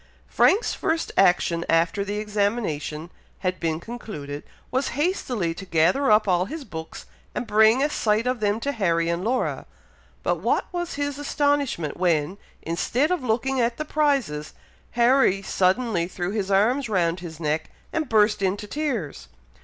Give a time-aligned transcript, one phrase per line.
[0.27, 3.11] Frank's first action, after the examination
[3.41, 8.25] had been concluded, was hastily to gather up all his books, and bring a sight
[8.25, 9.67] of them to Harry and Laura;
[10.23, 14.55] but what was his astonishment when, instead of looking at the prizes,
[14.97, 19.27] Harry suddenly threw his arms round his neck, and burst into tears.